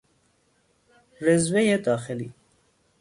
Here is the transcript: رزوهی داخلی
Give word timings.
رزوهی 1.21 1.77
داخلی 1.77 2.33